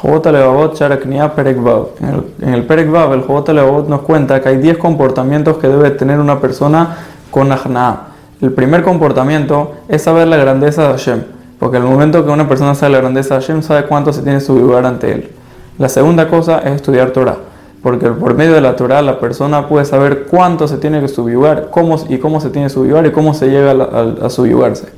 [0.00, 1.88] Jota Levavot Sharaknia Perek Vav.
[2.00, 6.20] En el, en el Jota Levavot nos cuenta que hay 10 comportamientos que debe tener
[6.20, 6.98] una persona
[7.32, 8.02] con Ajna.
[8.40, 11.22] El primer comportamiento es saber la grandeza de Hashem,
[11.58, 14.40] porque el momento que una persona sabe la grandeza de Hashem, sabe cuánto se tiene
[14.40, 15.30] su lugar ante él.
[15.78, 17.38] La segunda cosa es estudiar Torah,
[17.82, 21.70] porque por medio de la Torah la persona puede saber cuánto se tiene que subyugar,
[21.72, 24.97] cómo y cómo se tiene que subyugar y cómo se llega a, a, a subyugarse.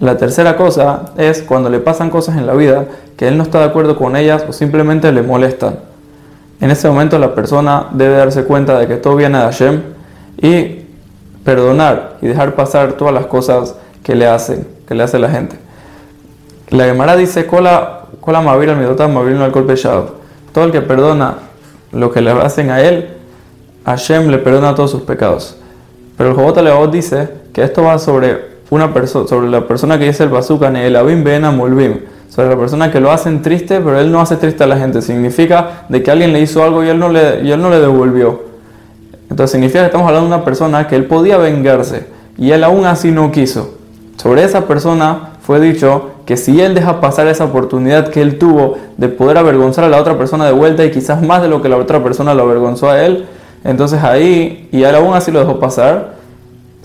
[0.00, 2.84] La tercera cosa es cuando le pasan cosas en la vida
[3.16, 5.78] que él no está de acuerdo con ellas o simplemente le molestan.
[6.60, 9.82] En ese momento la persona debe darse cuenta de que todo viene de Hashem
[10.36, 10.82] y
[11.44, 15.56] perdonar y dejar pasar todas las cosas que le hacen, que le hace la gente.
[16.68, 21.36] La Gemara dice, cola, cola mavir al midota, mavir al golpe Todo el que perdona
[21.92, 23.14] lo que le hacen a él,
[23.86, 25.56] Hashem le perdona todos sus pecados.
[26.18, 30.24] Pero el Jobot dice que esto va sobre una persona, sobre la persona que dice
[30.24, 34.10] el bazooka, el abim ben amulbim, sobre la persona que lo hacen triste, pero él
[34.10, 35.02] no hace triste a la gente.
[35.02, 37.80] Significa de que alguien le hizo algo y él no le, y él no le
[37.80, 38.42] devolvió.
[39.30, 42.06] Entonces significa que estamos hablando de una persona que él podía vengarse
[42.38, 43.74] y él aún así no quiso.
[44.16, 48.78] Sobre esa persona fue dicho que si él deja pasar esa oportunidad que él tuvo
[48.96, 51.68] de poder avergonzar a la otra persona de vuelta y quizás más de lo que
[51.68, 53.26] la otra persona lo avergonzó a él,
[53.62, 56.15] entonces ahí, y él aún así lo dejó pasar,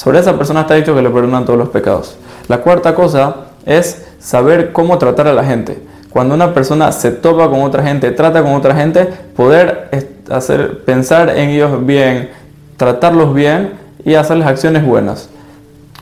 [0.00, 2.16] sobre esa persona está dicho que le perdonan todos los pecados.
[2.48, 5.78] La cuarta cosa es saber cómo tratar a la gente.
[6.08, 9.04] Cuando una persona se topa con otra gente, trata con otra gente,
[9.36, 9.90] poder
[10.30, 12.30] hacer, pensar en ellos bien,
[12.78, 15.28] tratarlos bien y hacerles acciones buenas.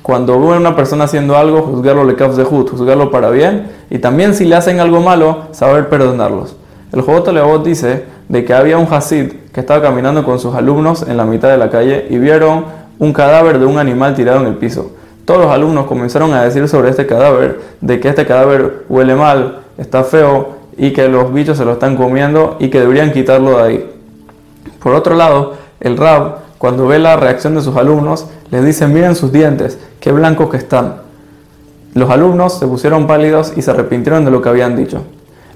[0.00, 4.32] Cuando ve una persona haciendo algo, juzgarlo le de jud, juzgarlo para bien y también
[4.32, 6.54] si le hacen algo malo, saber perdonarlos.
[6.92, 11.16] El Leobot dice de que había un Hasid que estaba caminando con sus alumnos en
[11.16, 14.56] la mitad de la calle y vieron un cadáver de un animal tirado en el
[14.56, 14.92] piso.
[15.24, 19.60] Todos los alumnos comenzaron a decir sobre este cadáver de que este cadáver huele mal,
[19.76, 23.62] está feo y que los bichos se lo están comiendo y que deberían quitarlo de
[23.62, 23.94] ahí.
[24.82, 29.14] Por otro lado, el Rab, cuando ve la reacción de sus alumnos, les dice, miren
[29.14, 31.02] sus dientes, qué blancos que están.
[31.94, 35.02] Los alumnos se pusieron pálidos y se arrepintieron de lo que habían dicho.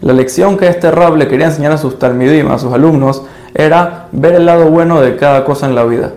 [0.01, 3.23] La lección que este Rab le quería enseñar a sus talmidim, a sus alumnos,
[3.55, 6.13] era ver el lado bueno de cada cosa en la vida.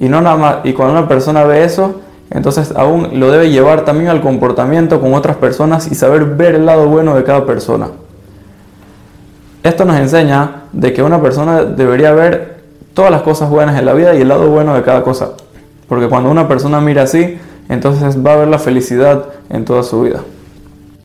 [0.00, 2.00] Y, no nada más, y cuando una persona ve eso,
[2.30, 6.66] entonces aún lo debe llevar también al comportamiento con otras personas y saber ver el
[6.66, 7.88] lado bueno de cada persona.
[9.62, 12.60] Esto nos enseña de que una persona debería ver
[12.94, 15.32] todas las cosas buenas en la vida y el lado bueno de cada cosa.
[15.86, 20.02] Porque cuando una persona mira así, entonces va a ver la felicidad en toda su
[20.02, 20.22] vida.